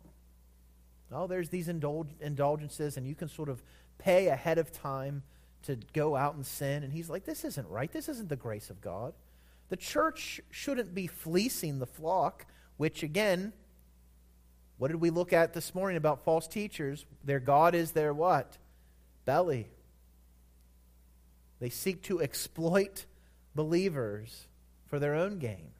[1.11, 3.61] Oh, there's these indulgences, and you can sort of
[3.97, 5.23] pay ahead of time
[5.63, 6.83] to go out and sin.
[6.83, 7.91] And he's like, this isn't right.
[7.91, 9.13] This isn't the grace of God.
[9.69, 12.45] The church shouldn't be fleecing the flock,
[12.77, 13.53] which, again,
[14.77, 17.05] what did we look at this morning about false teachers?
[17.23, 18.57] Their God is their what?
[19.25, 19.69] Belly.
[21.59, 23.05] They seek to exploit
[23.53, 24.47] believers
[24.87, 25.71] for their own gain.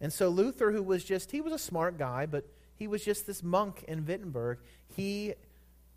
[0.00, 2.44] And so Luther, who was just, he was a smart guy, but
[2.76, 4.58] he was just this monk in Wittenberg,
[4.96, 5.34] he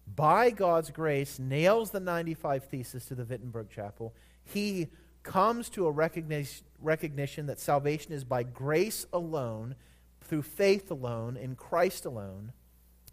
[0.07, 4.13] by God's grace, nails the 95 Thesis to the Wittenberg Chapel.
[4.43, 4.87] He
[5.23, 9.75] comes to a recognition that salvation is by grace alone,
[10.21, 12.51] through faith alone, in Christ alone.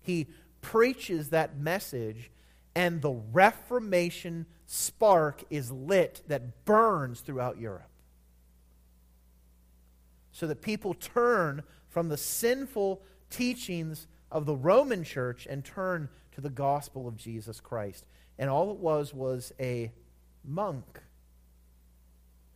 [0.02, 0.28] He
[0.60, 2.30] preaches that message,
[2.74, 7.88] and the Reformation spark is lit that burns throughout Europe.
[10.32, 16.40] So that people turn from the sinful teachings of the Roman church and turn to
[16.40, 18.04] the gospel of Jesus Christ.
[18.38, 19.92] And all it was was a
[20.44, 21.00] monk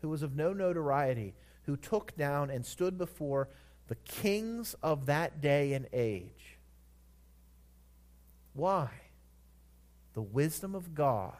[0.00, 1.34] who was of no notoriety,
[1.64, 3.48] who took down and stood before
[3.88, 6.58] the kings of that day and age.
[8.54, 8.88] Why?
[10.14, 11.34] The wisdom of God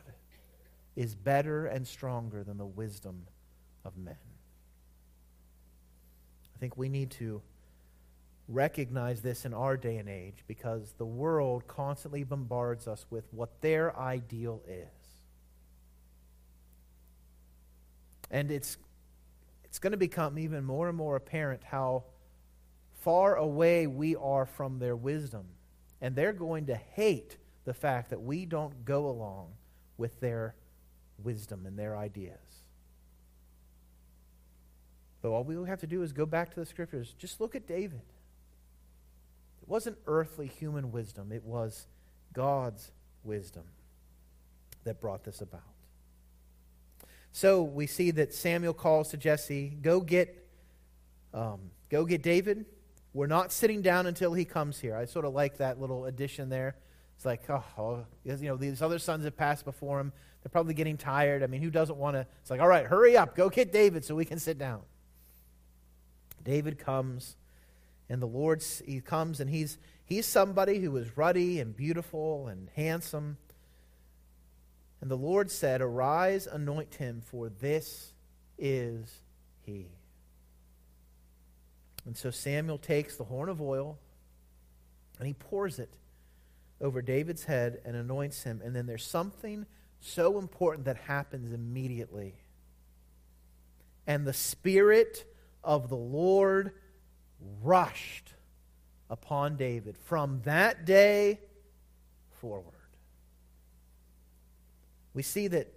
[0.95, 3.27] is better and stronger than the wisdom
[3.85, 4.17] of men.
[6.55, 7.43] I think we need to
[8.49, 13.61] recognize this in our day and age because the world constantly bombards us with what
[13.61, 14.87] their ideal is.
[18.31, 18.77] And it's,
[19.65, 22.05] it's going to become even more and more apparent how
[23.03, 25.47] far away we are from their wisdom.
[26.01, 29.49] And they're going to hate the fact that we don't go along
[29.97, 30.55] with their
[31.23, 32.39] wisdom and their ideas.
[35.23, 37.15] But all we have to do is go back to the scriptures.
[37.19, 38.03] Just look at David.
[39.67, 41.87] It wasn't earthly human wisdom, it was
[42.33, 42.93] God's
[43.25, 43.65] wisdom.
[44.85, 45.75] that brought this about.
[47.33, 50.49] So we see that Samuel calls to Jesse, "Go get,
[51.35, 52.67] um, go get David.
[53.13, 56.51] We're not sitting down until he comes here." I sort of like that little addition
[56.51, 56.77] there.
[57.17, 60.13] It's like, oh, oh you know, these other sons have passed before him.
[60.43, 61.43] They're probably getting tired.
[61.43, 62.27] I mean, who doesn't want to?
[62.41, 64.83] It's like, all right, hurry up, go get David so we can sit down.
[66.45, 67.37] David comes,
[68.09, 72.69] and the Lord he comes, and he's he's somebody who is ruddy and beautiful and
[72.77, 73.39] handsome.
[75.01, 78.13] And the Lord said, Arise, anoint him, for this
[78.59, 79.21] is
[79.65, 79.89] he.
[82.07, 83.99] And so Samuel takes the horn of oil
[85.19, 85.91] and he pours it
[86.81, 88.61] over David's head and anoints him.
[88.65, 89.67] And then there's something
[90.01, 92.35] so important that happens immediately.
[94.07, 95.25] And the Spirit
[95.65, 96.73] of the Lord
[97.63, 98.35] rushed
[99.09, 101.41] upon David from that day
[102.41, 102.75] forward.
[105.15, 105.73] We see that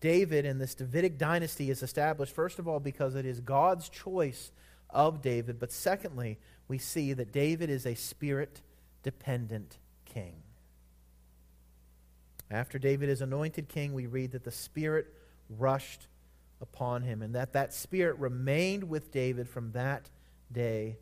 [0.00, 4.52] David and this Davidic dynasty is established, first of all, because it is God's choice
[4.90, 6.38] of David, but secondly,
[6.68, 8.62] we see that David is a spirit
[9.02, 10.42] dependent king.
[12.50, 15.06] After David is anointed king, we read that the Spirit
[15.50, 16.06] rushed
[16.60, 20.08] upon him and that that Spirit remained with David from that
[20.52, 20.98] day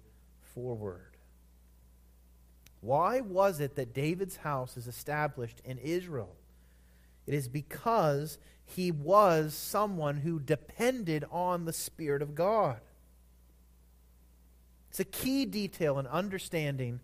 [0.54, 1.16] forward.
[2.80, 6.36] Why was it that David's house is established in Israel?
[7.26, 12.80] It is because he was someone who depended on the Spirit of God.
[14.90, 17.00] It's a key detail in understanding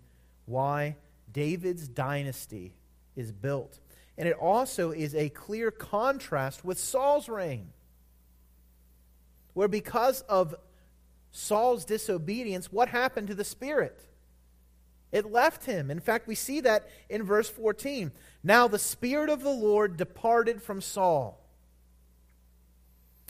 [0.47, 0.97] why
[1.32, 2.74] David's dynasty
[3.16, 3.80] is built.
[4.16, 7.68] And it also is a clear contrast with Saul's reign,
[9.55, 10.55] where because of
[11.33, 14.07] Saul's disobedience, what happened to the Spirit?
[15.11, 15.91] It left him.
[15.91, 18.12] In fact, we see that in verse 14.
[18.45, 21.39] Now the Spirit of the Lord departed from Saul.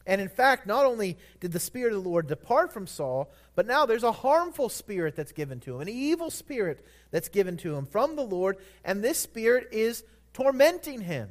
[0.05, 3.67] And in fact, not only did the Spirit of the Lord depart from Saul, but
[3.67, 7.77] now there's a harmful spirit that's given to him, an evil spirit that's given to
[7.77, 11.31] him from the Lord, and this spirit is tormenting him.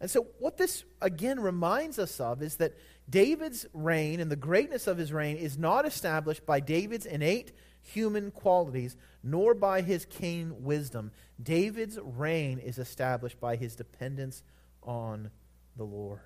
[0.00, 2.76] And so, what this again reminds us of is that
[3.08, 8.30] David's reign and the greatness of his reign is not established by David's innate human
[8.30, 11.10] qualities, nor by his keen wisdom.
[11.42, 14.42] David's reign is established by his dependence
[14.82, 15.30] on
[15.76, 16.20] the Lord.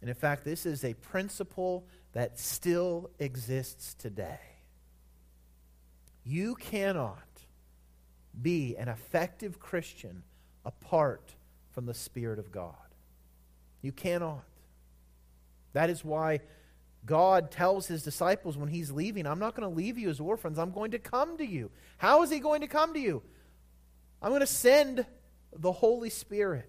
[0.00, 4.40] And in fact, this is a principle that still exists today.
[6.24, 7.22] You cannot
[8.40, 10.22] be an effective Christian
[10.64, 11.34] apart
[11.70, 12.74] from the Spirit of God.
[13.86, 14.42] You cannot.
[15.72, 16.40] That is why
[17.04, 20.58] God tells his disciples when he's leaving, I'm not going to leave you as orphans.
[20.58, 21.70] I'm going to come to you.
[21.98, 23.22] How is he going to come to you?
[24.20, 25.06] I'm going to send
[25.56, 26.68] the Holy Spirit.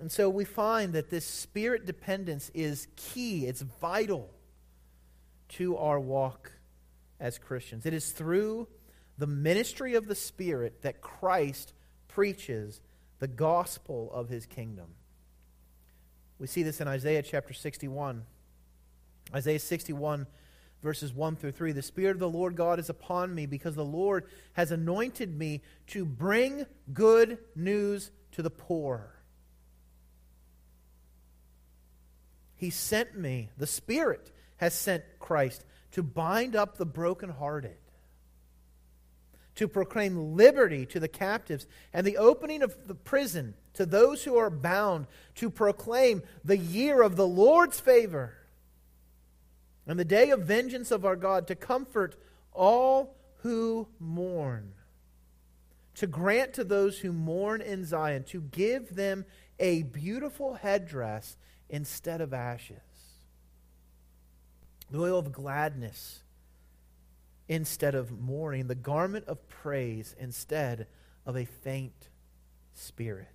[0.00, 4.28] And so we find that this spirit dependence is key, it's vital
[5.50, 6.50] to our walk
[7.20, 7.86] as Christians.
[7.86, 8.66] It is through
[9.18, 11.74] the ministry of the Spirit that Christ
[12.08, 12.80] preaches
[13.22, 14.96] the gospel of his kingdom.
[16.40, 18.24] We see this in Isaiah chapter 61.
[19.32, 20.26] Isaiah 61,
[20.82, 21.70] verses 1 through 3.
[21.70, 25.62] The Spirit of the Lord God is upon me because the Lord has anointed me
[25.86, 29.14] to bring good news to the poor.
[32.56, 37.76] He sent me, the Spirit has sent Christ to bind up the brokenhearted
[39.54, 44.36] to proclaim liberty to the captives and the opening of the prison to those who
[44.36, 48.34] are bound, to proclaim the year of the Lord's favor
[49.86, 52.16] and the day of vengeance of our God, to comfort
[52.52, 54.72] all who mourn,
[55.96, 59.24] to grant to those who mourn in Zion, to give them
[59.58, 61.36] a beautiful headdress
[61.68, 62.76] instead of ashes,
[64.90, 66.22] the oil of gladness
[67.48, 70.86] instead of mourning, the garment of praise instead
[71.26, 72.08] of a faint
[72.72, 73.28] spirit.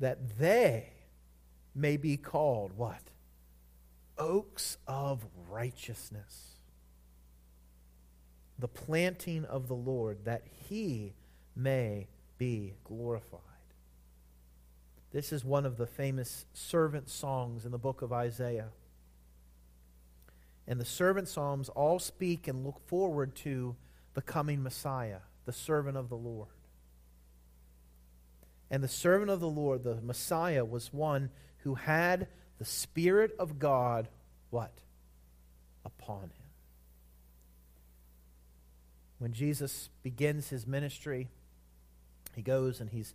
[0.00, 0.92] That they
[1.74, 3.02] may be called what?
[4.16, 6.58] Oaks of righteousness.
[8.58, 11.14] The planting of the Lord, that he
[11.54, 12.08] may
[12.38, 13.40] be glorified.
[15.12, 18.70] This is one of the famous servant songs in the book of Isaiah
[20.68, 23.74] and the servant Psalms all speak and look forward to
[24.12, 26.50] the coming Messiah, the servant of the Lord.
[28.70, 33.58] And the servant of the Lord, the Messiah, was one who had the Spirit of
[33.58, 34.08] God,
[34.50, 34.72] what?
[35.86, 36.32] Upon him.
[39.18, 41.28] When Jesus begins his ministry,
[42.36, 43.14] he goes and he's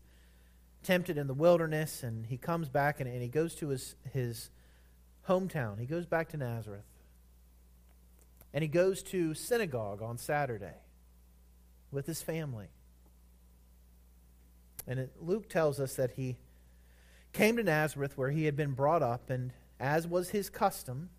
[0.82, 4.50] tempted in the wilderness, and he comes back and, and he goes to his, his
[5.30, 5.80] hometown.
[5.80, 6.84] He goes back to Nazareth.
[8.54, 10.76] And he goes to synagogue on Saturday
[11.92, 12.68] with his family.
[14.88, 16.38] And it, Luke tells us that he
[17.32, 21.10] came to Nazareth where he had been brought up, and as was his custom,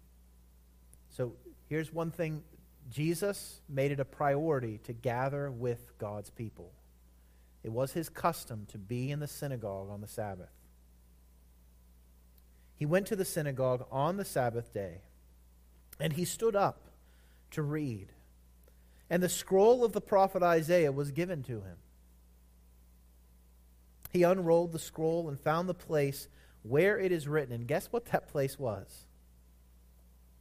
[1.10, 1.34] so
[1.68, 2.42] here's one thing
[2.90, 6.72] Jesus made it a priority to gather with God's people.
[7.62, 10.50] It was his custom to be in the synagogue on the Sabbath.
[12.76, 15.00] He went to the synagogue on the Sabbath day,
[15.98, 16.83] and he stood up
[17.54, 18.12] to read.
[19.10, 21.76] And the scroll of the prophet Isaiah was given to him.
[24.12, 26.28] He unrolled the scroll and found the place
[26.62, 27.52] where it is written.
[27.52, 29.06] And guess what that place was?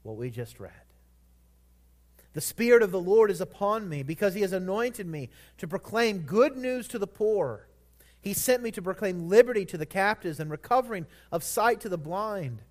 [0.03, 0.72] What we just read.
[2.34, 6.20] The Spirit of the Lord is upon me because He has anointed me to proclaim
[6.20, 7.68] good news to the poor.
[8.22, 11.97] He sent me to proclaim liberty to the captives and recovering of sight to the
[11.97, 12.61] blind,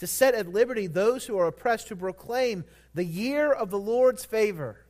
[0.00, 4.24] to set at liberty those who are oppressed, to proclaim the year of the Lord's
[4.24, 4.84] favor.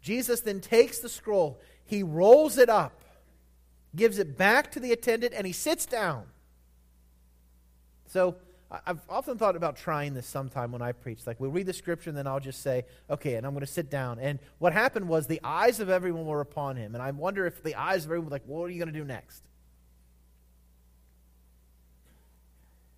[0.00, 3.02] Jesus then takes the scroll, he rolls it up,
[3.96, 6.26] gives it back to the attendant, and he sits down.
[8.06, 8.36] So,
[8.86, 11.26] I've often thought about trying this sometime when I preach.
[11.26, 13.70] Like, we'll read the scripture, and then I'll just say, okay, and I'm going to
[13.70, 14.18] sit down.
[14.18, 16.94] And what happened was the eyes of everyone were upon him.
[16.94, 18.98] And I wonder if the eyes of everyone were like, what are you going to
[18.98, 19.42] do next?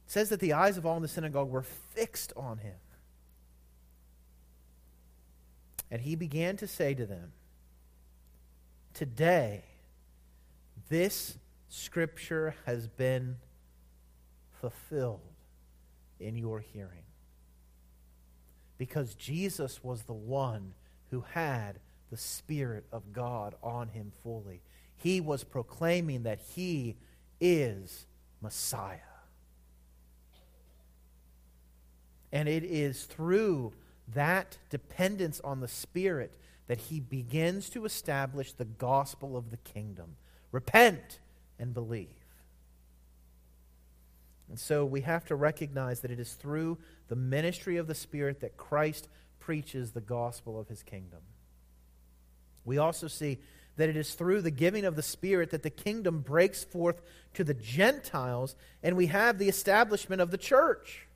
[0.07, 2.75] It says that the eyes of all in the synagogue were fixed on him.
[5.91, 7.33] And he began to say to them,
[8.93, 9.65] Today,
[10.89, 11.39] this
[11.69, 13.37] scripture has been
[14.61, 15.21] fulfilled
[16.21, 17.03] in your hearing.
[18.79, 20.75] Because Jesus was the one
[21.11, 21.79] who had
[22.11, 24.63] the Spirit of God on him fully.
[24.97, 26.97] He was proclaiming that he
[27.41, 28.07] is
[28.41, 28.99] Messiah.
[32.35, 33.73] And it is through
[34.13, 40.17] that dependence on the Spirit that he begins to establish the gospel of the kingdom.
[40.51, 41.21] Repent
[41.61, 42.09] and believe.
[44.49, 48.41] And so we have to recognize that it is through the ministry of the Spirit
[48.41, 49.09] that Christ
[49.39, 51.21] preaches the gospel of his kingdom.
[52.65, 53.39] We also see
[53.77, 57.01] that it is through the giving of the Spirit that the kingdom breaks forth
[57.35, 61.07] to the Gentiles, and we have the establishment of the church.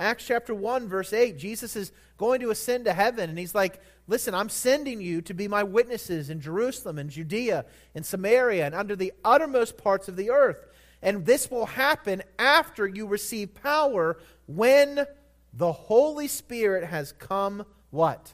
[0.00, 3.80] Acts chapter 1, verse 8, Jesus is going to ascend to heaven, and he's like,
[4.10, 8.74] Listen, I'm sending you to be my witnesses in Jerusalem and Judea and Samaria and
[8.74, 10.66] under the uttermost parts of the earth.
[11.00, 15.06] And this will happen after you receive power when
[15.52, 18.32] the Holy Spirit has come what?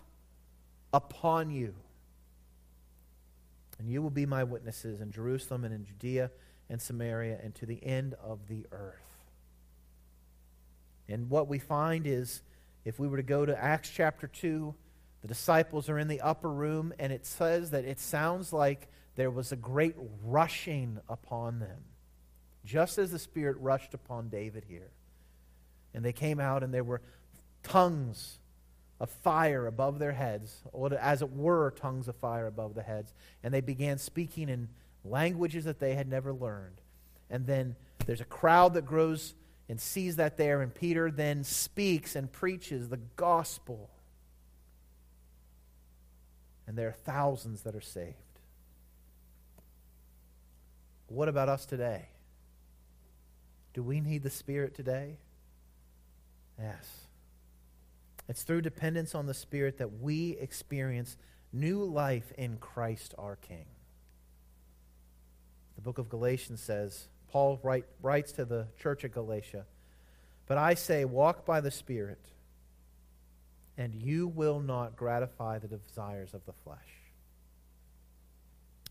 [0.95, 1.75] Upon you.
[3.79, 6.31] And you will be my witnesses in Jerusalem and in Judea
[6.71, 9.06] and Samaria and to the end of the earth.
[11.09, 12.43] And what we find is
[12.85, 14.75] if we were to go to Acts chapter 2,
[15.23, 19.31] the disciples are in the upper room, and it says that it sounds like there
[19.31, 21.85] was a great rushing upon them
[22.65, 24.91] just as the Spirit rushed upon David here.
[25.95, 27.01] And they came out, and there were
[27.63, 28.39] tongues
[29.01, 33.15] of fire above their heads, or as it were, tongues of fire above the heads.
[33.43, 34.69] And they began speaking in
[35.05, 36.81] languages that they had never learned.
[37.31, 39.35] And then there's a crowd that grows
[39.69, 43.91] and sees that there, and Peter then speaks and preaches the gospel.
[46.67, 48.15] And there are thousands that are saved.
[51.09, 52.07] What about us today?
[53.75, 55.19] Do we need the Spirit today?
[56.59, 57.07] Yes.
[58.29, 61.17] It's through dependence on the Spirit that we experience
[61.53, 63.67] new life in Christ our King.
[65.77, 69.67] The book of Galatians says, Paul write, writes to the church at Galatia,
[70.47, 72.25] But I say, walk by the Spirit,
[73.77, 76.79] and you will not gratify the desires of the flesh.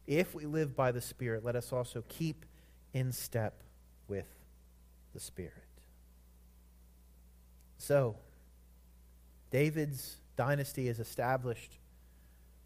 [0.06, 2.46] If we live by the Spirit, let us also keep
[2.94, 3.64] in step
[4.08, 4.30] with
[5.16, 5.52] the Spirit.
[7.80, 8.16] So,
[9.50, 11.80] David's dynasty is established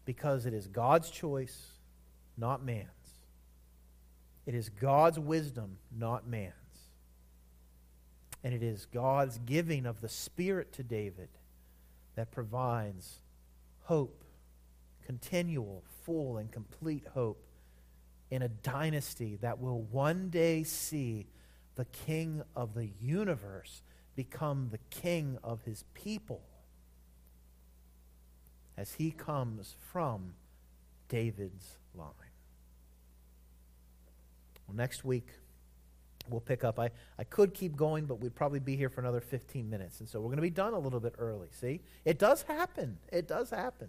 [0.04, 1.68] because it is God's choice,
[2.36, 2.99] not man's.
[4.46, 6.54] It is God's wisdom, not man's.
[8.42, 11.28] And it is God's giving of the Spirit to David
[12.16, 13.20] that provides
[13.82, 14.24] hope,
[15.04, 17.44] continual, full, and complete hope
[18.30, 21.26] in a dynasty that will one day see
[21.74, 23.82] the king of the universe
[24.16, 26.42] become the king of his people.
[28.80, 30.32] as he comes from
[31.10, 32.29] David's line.
[34.70, 35.26] Well, next week,
[36.28, 36.78] we'll pick up.
[36.78, 39.98] I, I could keep going, but we'd probably be here for another 15 minutes.
[39.98, 41.48] And so we're going to be done a little bit early.
[41.50, 41.80] See?
[42.04, 42.98] It does happen.
[43.12, 43.88] It does happen.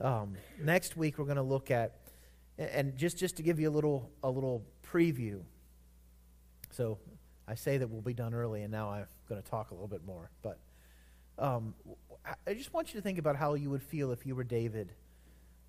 [0.00, 1.96] Um, next week, we're going to look at,
[2.56, 5.42] and just, just to give you a little, a little preview.
[6.70, 6.96] So
[7.46, 9.86] I say that we'll be done early, and now I'm going to talk a little
[9.86, 10.30] bit more.
[10.40, 10.60] But
[11.38, 11.74] um,
[12.46, 14.92] I just want you to think about how you would feel if you were David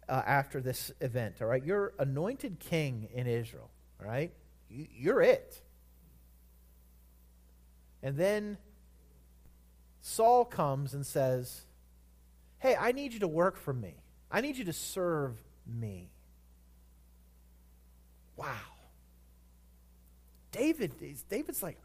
[0.07, 1.41] uh, after this event.
[1.41, 3.69] All right, you're anointed king in Israel.
[3.99, 4.31] All right,
[4.69, 5.61] you're it.
[8.03, 8.57] And then
[10.01, 11.65] Saul comes and says,
[12.59, 13.95] Hey, I need you to work for me.
[14.31, 16.09] I need you to serve me.
[18.35, 18.53] Wow.
[20.51, 20.93] David,
[21.29, 21.77] David's like,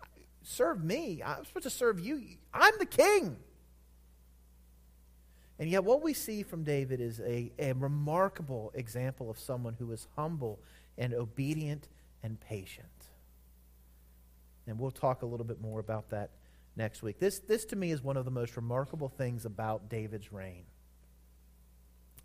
[0.43, 1.23] serve me.
[1.25, 2.23] I'm supposed to serve you.
[2.53, 3.37] I'm the king.
[5.59, 9.93] And yet, what we see from David is a, a remarkable example of someone who
[9.93, 10.59] is humble
[10.97, 11.89] and obedient
[12.23, 12.87] and patient.
[14.67, 16.31] And we'll talk a little bit more about that
[16.77, 17.19] next week.
[17.19, 20.65] This, this to me, is one of the most remarkable things about David's reign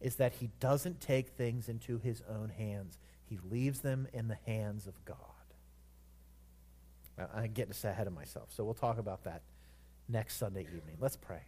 [0.02, 3.00] is that he doesn't take things into his own hands.
[3.26, 5.18] He leaves them in the hands of God.
[7.34, 9.42] I'm getting ahead of myself, so we'll talk about that
[10.10, 10.98] next Sunday evening.
[11.00, 11.42] Let's pray.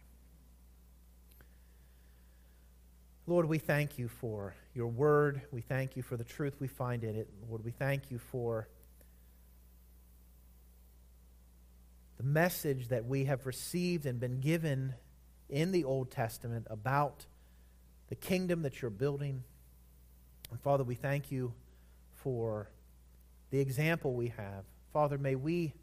[3.28, 5.42] Lord, we thank you for your word.
[5.52, 7.28] We thank you for the truth we find in it.
[7.46, 8.70] Lord, we thank you for
[12.16, 14.94] the message that we have received and been given
[15.50, 17.26] in the Old Testament about
[18.08, 19.44] the kingdom that you're building.
[20.50, 21.52] And Father, we thank you
[22.14, 22.70] for
[23.50, 24.64] the example we have.
[24.90, 25.74] Father, may we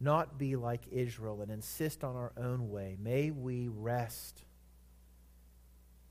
[0.00, 2.98] not be like Israel and insist on our own way.
[3.00, 4.44] May we rest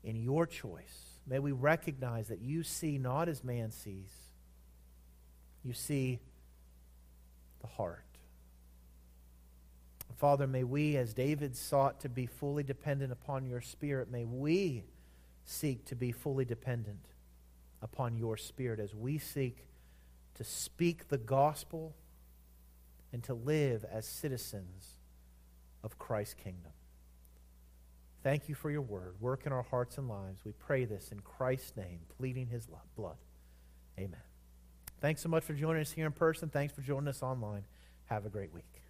[0.04, 1.18] in your choice.
[1.26, 4.10] May we recognize that you see not as man sees,
[5.64, 6.18] you see
[7.60, 8.04] the heart.
[10.16, 14.84] Father, may we, as David sought to be fully dependent upon your Spirit, may we
[15.44, 17.06] seek to be fully dependent
[17.80, 19.66] upon your Spirit as we seek
[20.34, 21.94] to speak the gospel
[23.12, 24.94] and to live as citizens
[25.82, 26.72] of Christ's kingdom.
[28.22, 29.16] Thank you for your word.
[29.20, 30.44] Work in our hearts and lives.
[30.44, 33.16] We pray this in Christ's name, pleading his blood.
[33.98, 34.20] Amen.
[35.00, 36.48] Thanks so much for joining us here in person.
[36.48, 37.64] Thanks for joining us online.
[38.06, 38.81] Have a great week.